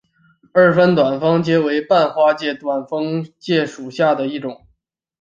[0.51, 4.65] 二分短蜂介为半花介科短蜂介属下的一个种。